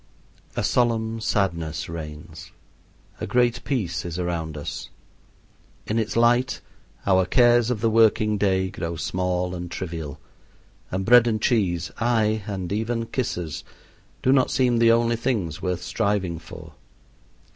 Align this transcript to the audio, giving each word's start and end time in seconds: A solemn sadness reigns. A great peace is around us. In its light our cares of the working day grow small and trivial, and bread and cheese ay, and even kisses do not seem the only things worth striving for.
A 0.55 0.63
solemn 0.63 1.19
sadness 1.21 1.87
reigns. 1.87 2.51
A 3.19 3.27
great 3.27 3.63
peace 3.63 4.03
is 4.03 4.17
around 4.17 4.57
us. 4.57 4.89
In 5.85 5.99
its 5.99 6.15
light 6.15 6.59
our 7.05 7.23
cares 7.27 7.69
of 7.69 7.81
the 7.81 7.89
working 7.91 8.39
day 8.39 8.71
grow 8.71 8.95
small 8.95 9.53
and 9.53 9.69
trivial, 9.69 10.19
and 10.89 11.05
bread 11.05 11.27
and 11.27 11.39
cheese 11.39 11.91
ay, 11.99 12.41
and 12.47 12.71
even 12.73 13.05
kisses 13.05 13.63
do 14.23 14.31
not 14.31 14.49
seem 14.49 14.79
the 14.79 14.91
only 14.91 15.15
things 15.17 15.61
worth 15.61 15.83
striving 15.83 16.39
for. 16.39 16.73